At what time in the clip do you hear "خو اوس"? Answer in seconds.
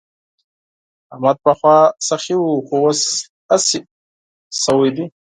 2.67-3.01